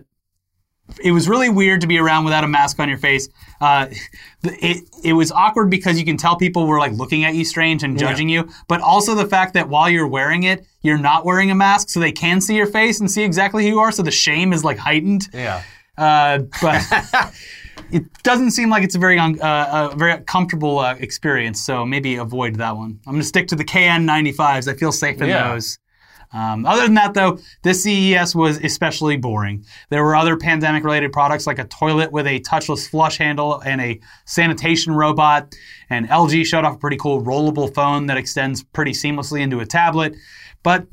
[1.02, 3.30] it was really weird to be around without a mask on your face.
[3.62, 3.88] Uh,
[4.44, 7.84] it it was awkward because you can tell people were like looking at you strange
[7.84, 11.50] and judging you, but also the fact that while you're wearing it, you're not wearing
[11.52, 13.94] a mask, so they can see your face and see exactly who you are.
[13.94, 15.30] So the shame is like heightened.
[15.34, 15.64] Yeah.
[15.98, 16.84] Uh, but
[17.92, 21.64] it doesn't seem like it's a very un- uh, a very comfortable uh, experience.
[21.64, 23.00] So maybe avoid that one.
[23.08, 24.68] I'm gonna stick to the KN95s.
[24.68, 25.54] I feel safe in Yeah.
[25.54, 25.80] those.
[26.34, 29.66] Um, other than that, though, this CES was especially boring.
[29.90, 33.80] There were other pandemic related products like a toilet with a touchless flush handle and
[33.80, 35.54] a sanitation robot.
[35.90, 39.66] And LG showed off a pretty cool rollable phone that extends pretty seamlessly into a
[39.66, 40.16] tablet.
[40.64, 40.88] But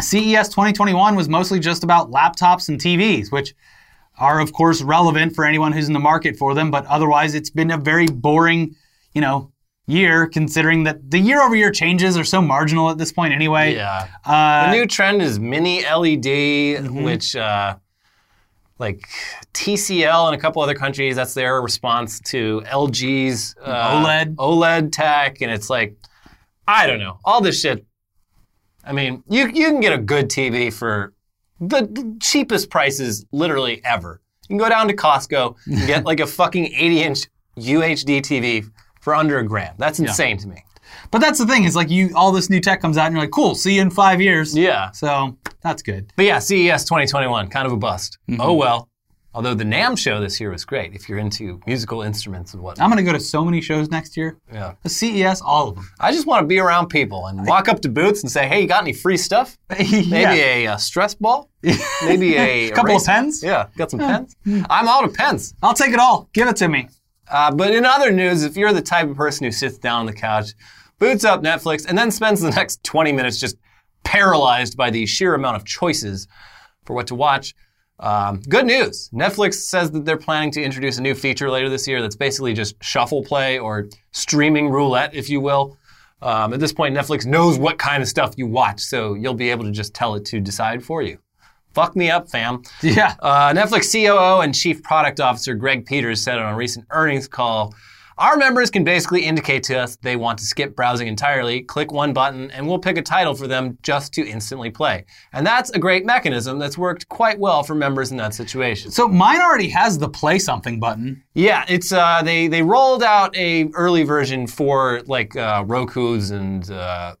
[0.00, 3.54] CES 2021 was mostly just about laptops and TVs, which
[4.18, 7.50] are of course relevant for anyone who's in the market for them, but otherwise it's
[7.50, 8.74] been a very boring,
[9.12, 9.52] you know,
[9.88, 13.74] year considering that the year over year changes are so marginal at this point anyway.
[13.74, 14.06] Yeah.
[14.24, 17.02] Uh, the new trend is mini LED, Mm-hmm.
[17.02, 17.76] which uh,
[18.78, 19.00] like
[19.54, 24.36] TCL and a couple other countries, that's their response to LG's uh, OLED.
[24.36, 25.96] OLED tech, and it's like,
[26.68, 27.84] I don't know, all this shit.
[28.84, 31.12] I mean, you you can get a good TV for
[31.60, 34.20] the cheapest prices literally ever.
[34.48, 37.18] You can go down to Costco and get like a fucking 80 inch
[37.58, 38.64] UHD TV
[39.08, 39.74] for under a grand.
[39.78, 40.62] That's insane to me.
[41.10, 43.22] but that's the thing, is like you all this new tech comes out and you're
[43.22, 44.54] like, cool, see you in five years.
[44.54, 44.90] Yeah.
[44.90, 46.12] So that's good.
[46.16, 48.18] But yeah, CES 2021, kind of a bust.
[48.28, 48.42] Mm-hmm.
[48.42, 48.86] Oh well.
[49.32, 52.84] Although the NAMM show this year was great if you're into musical instruments and whatnot.
[52.84, 54.36] I'm gonna go to so many shows next year.
[54.52, 54.74] Yeah.
[54.82, 55.88] The CES, all of them.
[56.00, 58.60] I just want to be around people and walk up to booths and say, hey,
[58.60, 59.56] you got any free stuff?
[59.70, 60.32] Maybe yeah.
[60.32, 61.48] a, uh stress ball?
[62.04, 63.42] Maybe a Couple of pens?
[63.42, 64.36] Yeah, got some pens?
[64.46, 65.54] I'm out of pens.
[65.62, 66.28] I'll take it all.
[66.34, 66.88] Give it to me.
[67.30, 70.06] Uh, but in other news, if you're the type of person who sits down on
[70.06, 70.52] the couch,
[70.98, 73.56] boots up Netflix, and then spends the next 20 minutes just
[74.04, 76.26] paralyzed by the sheer amount of choices
[76.84, 77.54] for what to watch,
[78.00, 79.10] um, good news.
[79.12, 82.54] Netflix says that they're planning to introduce a new feature later this year that's basically
[82.54, 85.76] just shuffle play or streaming roulette, if you will.
[86.22, 89.50] Um, at this point, Netflix knows what kind of stuff you watch, so you'll be
[89.50, 91.18] able to just tell it to decide for you.
[91.78, 92.62] Fuck me up, fam.
[92.82, 93.14] Yeah.
[93.20, 97.72] Uh, Netflix COO and Chief Product Officer Greg Peters said on a recent earnings call
[98.18, 102.12] Our members can basically indicate to us they want to skip browsing entirely, click one
[102.12, 105.04] button, and we'll pick a title for them just to instantly play.
[105.32, 108.90] And that's a great mechanism that's worked quite well for members in that situation.
[108.90, 111.22] So mine already has the play something button.
[111.34, 116.68] Yeah, it's uh, they they rolled out a early version for like uh, Roku's and
[116.72, 117.14] uh,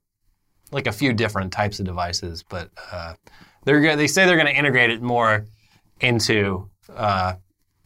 [0.72, 3.14] like a few different types of devices, but uh,
[3.64, 5.46] they're go- they say they're going to integrate it more
[6.00, 7.34] into uh,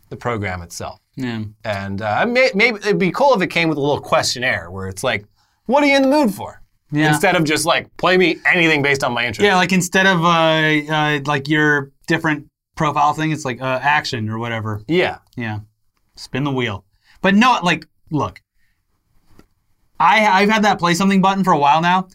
[0.09, 1.01] the program itself.
[1.17, 1.45] Yeah.
[1.65, 4.89] And uh, may, maybe it'd be cool if it came with a little questionnaire where
[4.89, 5.27] it's like,
[5.67, 7.09] "What are you in the mood for?" Yeah.
[7.09, 9.45] Instead of just like play me anything based on my interest.
[9.45, 14.29] Yeah, like instead of uh, uh, like your different profile thing, it's like uh, action
[14.29, 14.83] or whatever.
[14.89, 15.19] Yeah.
[15.37, 15.61] Yeah,
[16.17, 16.85] spin the wheel.
[17.23, 18.41] But no, like, look,
[19.99, 22.09] I I've had that play something button for a while now.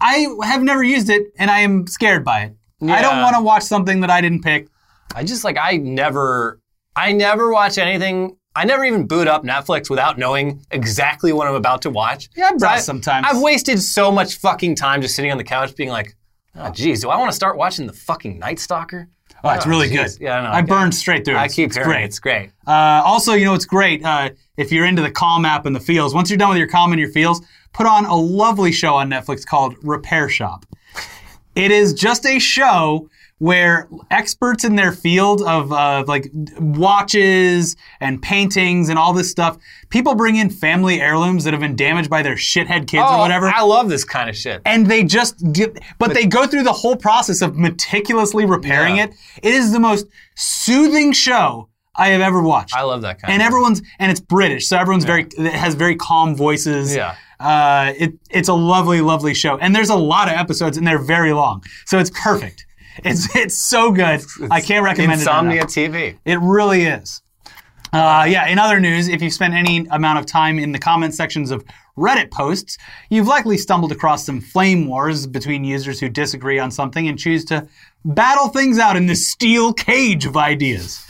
[0.00, 2.56] I have never used it, and I am scared by it.
[2.82, 4.68] I don't want to watch something that I didn't pick.
[5.14, 6.60] I just like I never
[6.96, 8.36] I never watch anything.
[8.56, 12.28] I never even boot up Netflix without knowing exactly what I'm about to watch.
[12.36, 13.26] Yeah, browse I- sometimes.
[13.28, 16.14] I've wasted so much fucking time just sitting on the couch being like,
[16.56, 19.08] oh geez, do I want to start watching the fucking Night Stalker?
[19.42, 20.16] Oh, it's Oh, really geez.
[20.18, 20.24] good.
[20.24, 20.50] Yeah, I know.
[20.50, 21.34] I burned straight through.
[21.34, 21.38] it.
[21.38, 22.02] I It's- keep it's hearing great.
[22.02, 22.06] it.
[22.06, 22.50] It's great.
[22.66, 25.80] Uh, also, you know, it's great uh, if you're into the calm app and the
[25.80, 26.14] feels.
[26.14, 29.10] Once you're done with your calm and your feels, put on a lovely show on
[29.10, 30.64] Netflix called Repair Shop.
[31.54, 38.22] It is just a show where experts in their field of uh, like watches and
[38.22, 42.22] paintings and all this stuff, people bring in family heirlooms that have been damaged by
[42.22, 43.48] their shithead kids or Oh, whatever.
[43.48, 44.62] I love this kind of shit.
[44.64, 49.04] and they just get, but, they go through the whole process of meticulously repairing Yeah.
[49.04, 49.14] it.
[49.42, 52.74] It is the most soothing show I have ever watched.
[52.74, 55.94] I love that kind and everyone's and it's British, so everyone's very it has very
[55.96, 56.94] calm voices.
[56.94, 57.14] Yeah.
[57.40, 61.02] Uh, it it's a lovely, lovely show, and there's a lot of episodes, and they're
[61.02, 62.66] very long, so it's perfect.
[62.98, 64.22] It's it's so good.
[64.50, 65.76] I can't recommend Insomnia it.
[65.76, 65.94] enough.
[65.94, 66.16] TV.
[66.24, 67.22] It really is.
[67.92, 71.14] Uh, yeah, in other news, if you've spent any amount of time in the comment
[71.14, 71.64] sections of
[71.96, 72.76] Reddit posts,
[73.08, 77.44] you've likely stumbled across some flame wars between users who disagree on something and choose
[77.46, 77.68] to
[78.04, 81.06] battle things out in this steel cage of ideas.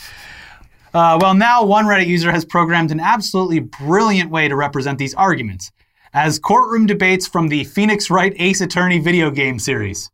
[0.92, 5.14] Uh, well, now one Reddit user has programmed an absolutely brilliant way to represent these
[5.14, 5.72] arguments
[6.14, 10.10] as courtroom debates from the Phoenix Wright Ace Attorney video game series.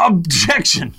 [0.00, 0.94] Objection!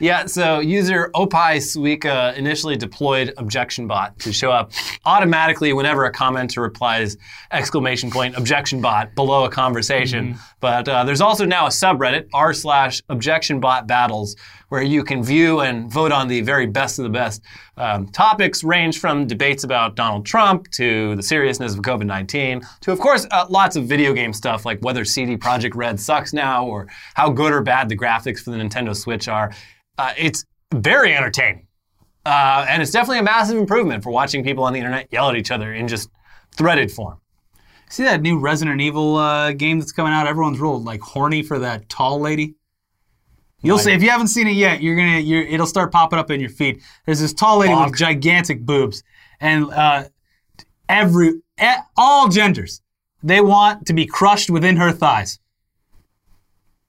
[0.00, 4.72] Yeah, so user Opie Suika initially deployed objection bot to show up
[5.06, 7.16] automatically whenever a commenter replies
[7.52, 10.36] exclamation point objection bot below a conversation.
[10.60, 14.36] But uh, there's also now a subreddit r slash objection bot battles
[14.68, 17.42] where you can view and vote on the very best of the best.
[17.76, 22.92] Um, topics range from debates about Donald Trump to the seriousness of COVID 19 to,
[22.92, 26.66] of course, uh, lots of video game stuff like whether CD Projekt Red sucks now
[26.66, 29.52] or how good or bad the graphics for the Nintendo Switch are.
[29.98, 31.66] Uh, it's very entertaining.
[32.26, 35.36] Uh, and it's definitely a massive improvement for watching people on the internet yell at
[35.36, 36.08] each other in just
[36.56, 37.20] threaded form.
[37.90, 40.26] See that new Resident Evil uh, game that's coming out?
[40.26, 42.54] Everyone's real like horny for that tall lady.
[43.60, 44.82] You'll see if you haven't seen it yet.
[44.82, 46.82] You're gonna, you're, it'll start popping up in your feed.
[47.06, 49.02] There's this tall lady with gigantic boobs,
[49.40, 50.04] and uh,
[50.88, 51.40] every
[51.96, 52.82] all genders,
[53.22, 55.38] they want to be crushed within her thighs.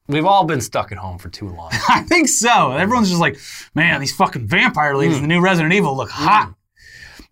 [0.07, 1.69] We've all been stuck at home for too long.
[1.89, 2.71] I think so.
[2.71, 3.37] Everyone's just like,
[3.73, 6.53] man, these fucking vampire ladies in the new Resident Evil look hot.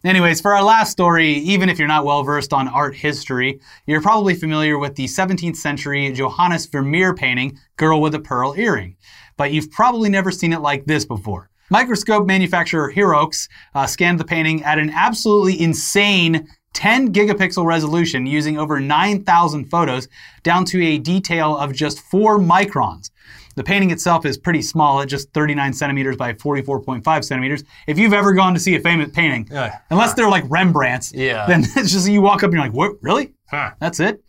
[0.04, 4.02] Anyways, for our last story, even if you're not well versed on art history, you're
[4.02, 8.98] probably familiar with the 17th century Johannes Vermeer painting, Girl with a Pearl Earring.
[9.38, 11.50] But you've probably never seen it like this before.
[11.70, 18.58] Microscope manufacturer Hirox uh, scanned the painting at an absolutely insane 10 gigapixel resolution using
[18.58, 20.08] over 9,000 photos
[20.44, 23.10] down to a detail of just 4 microns.
[23.56, 27.64] The painting itself is pretty small at just 39 centimeters by 44.5 centimeters.
[27.86, 29.78] If you've ever gone to see a famous painting, Yeah.
[29.92, 31.46] unless they're like Rembrandt's, Yeah.
[31.46, 33.34] then it's just you walk up and you're like, what, really?
[33.52, 33.72] Huh.
[33.80, 34.24] That's it?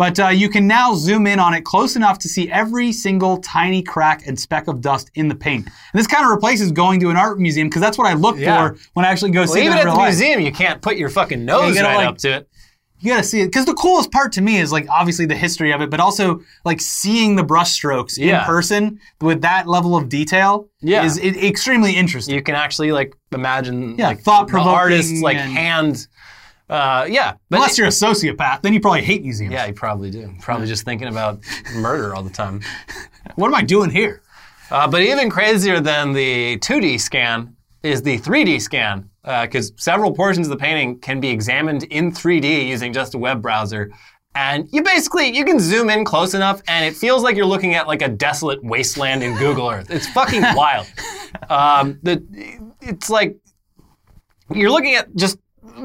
[0.00, 3.36] But uh, you can now zoom in on it close enough to see every single
[3.36, 5.66] tiny crack and speck of dust in the paint.
[5.66, 8.38] And this kind of replaces going to an art museum because that's what I look
[8.38, 8.70] Yeah.
[8.70, 10.08] for when I actually go Well, see even them at in the life.
[10.16, 12.48] museum, you can't put your fucking nose gotta, right like- up to it.
[13.00, 15.70] You gotta see it because the coolest part to me is like obviously the history
[15.70, 18.40] of it, but also like seeing the brushstrokes Yeah.
[18.40, 21.04] in person with that level of detail Yeah.
[21.04, 22.34] is i- extremely interesting.
[22.34, 26.06] You can actually like imagine Yeah, like the thought-provoking artist's like and- hand.
[26.70, 29.52] Uh, yeah, Unless you're a sociopath, then you probably hate museums.
[29.52, 30.32] yeah, you probably do.
[30.40, 31.40] Probably just thinking about
[31.74, 32.60] murder all the time.
[33.34, 34.22] What am I doing here?
[34.70, 40.46] Uh, but even crazier than the 2D scan is the 3D scan, because several portions
[40.46, 43.90] of the painting can be examined in 3D using just a web browser.
[44.34, 47.74] And you basically you can zoom in close enough, and it feels like you're looking
[47.74, 49.90] at like a desolate wasteland in Google Earth.
[49.90, 50.86] It's fucking wild.
[51.48, 52.22] Um, the
[52.80, 53.36] it's like
[54.54, 55.36] you're looking at just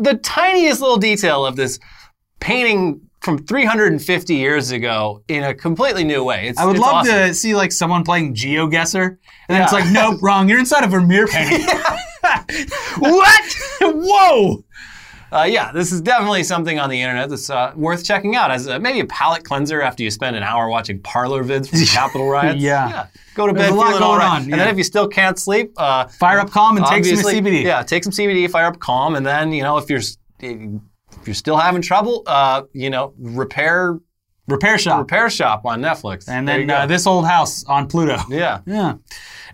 [0.01, 1.79] the tiniest little detail of this
[2.39, 6.47] painting from 350 years ago in a completely new way.
[6.47, 7.13] It's, I would love awesome.
[7.13, 9.17] to see like someone playing GeoGuessr, and
[9.49, 10.47] then it's like, nope, wrong.
[10.47, 11.65] You're inside of a Vermeer painting.
[12.99, 13.55] what?
[13.81, 14.63] Whoa!
[15.31, 18.67] Uh, yeah, this is definitely something on the internet that's uh, worth checking out as
[18.67, 22.29] a, maybe a palate cleanser after you spend an hour watching Parler vids from Capitol
[22.29, 22.61] riots.
[22.61, 23.07] Yeah.
[23.33, 24.35] Go to There's bed a lot feeling all going right.
[24.37, 27.17] on, And then if you still can't sleep, uh, Fire up Calm and take some
[27.17, 27.63] CBD.
[27.63, 30.01] Yeah, take some CBD, fire up Calm, and then you know if you're
[30.39, 33.99] if you're still having trouble, uh, you know, repair
[34.47, 34.99] Repair shop.
[34.99, 36.29] repair shop on Netflix.
[36.29, 38.19] and then uh, this old house on Pluto.
[38.29, 38.59] yeah.
[38.67, 38.93] Yeah.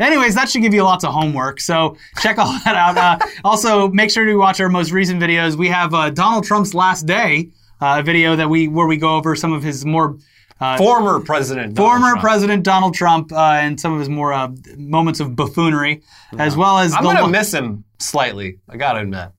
[0.01, 1.61] Anyways, that should give you lots of homework.
[1.61, 2.97] So check all that out.
[2.97, 5.55] Uh, also, make sure to watch our most recent videos.
[5.55, 9.35] We have uh, Donald Trump's last day, uh, video that we where we go over
[9.35, 10.17] some of his more
[10.59, 11.73] uh, Former president.
[11.73, 12.21] Donald former Trump.
[12.21, 16.03] President Donald Trump uh, and some of his more uh, moments of buffoonery,
[16.37, 18.59] as well as I'm gonna lo- miss him slightly.
[18.69, 19.29] I gotta admit.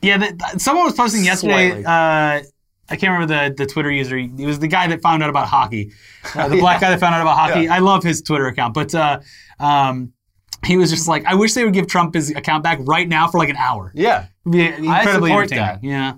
[0.00, 1.84] Yeah, th- th- someone was posting yesterday.
[1.84, 2.42] Uh,
[2.88, 4.16] I can't remember the, the Twitter user.
[4.16, 5.92] He he was the guy that found out about hockey,
[6.34, 7.64] uh, the black guy that found out about hockey.
[7.64, 7.74] Yeah.
[7.74, 9.20] I love his Twitter account, but uh,
[9.62, 10.12] um,
[10.64, 13.26] he was just like, I wish they would give Trump his account back right now
[13.28, 13.92] for like an hour.
[13.94, 14.26] Yeah.
[14.46, 15.90] It'd be incredibly support entertaining.
[15.90, 16.14] Yeah.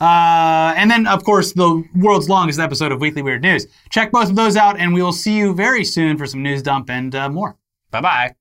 [0.00, 3.66] Uh, and then, of course, the world's longest episode of Weekly Weird News.
[3.90, 6.62] Check both of those out, and we will see you very soon for some news
[6.62, 7.56] dump and uh, more.
[7.90, 8.34] Bye bye.